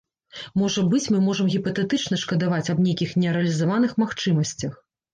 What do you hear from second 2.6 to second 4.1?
аб нейкіх нерэалізаваных